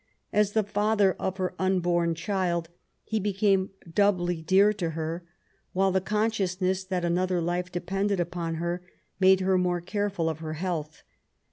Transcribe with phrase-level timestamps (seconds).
[0.33, 2.69] As the father of her unborn child
[3.03, 5.23] he became doubly dear to her,
[5.73, 8.81] while the consciousness that another life depended upon her
[9.19, 11.03] made her more careful of her health.